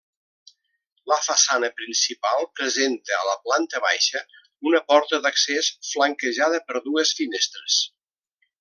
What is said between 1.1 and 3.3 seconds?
La façana principal presenta, a